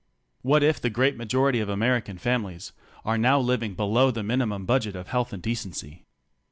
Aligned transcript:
What 0.41 0.63
if 0.63 0.81
the 0.81 0.89
great 0.89 1.15
majority 1.15 1.59
of 1.59 1.69
American 1.69 2.17
families 2.17 2.71
are 3.05 3.19
now 3.19 3.39
living 3.39 3.75
below 3.75 4.09
the 4.09 4.23
minimum 4.23 4.65
budget 4.65 4.95
of 4.95 5.09
health 5.09 5.31
and 5.31 5.43
decency? 5.43 6.05